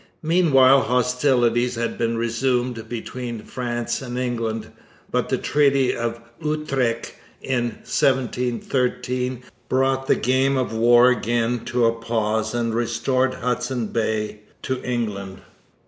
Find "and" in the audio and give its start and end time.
4.01-4.17, 12.55-12.73